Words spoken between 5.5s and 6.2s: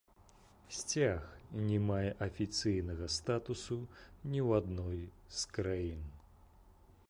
краін.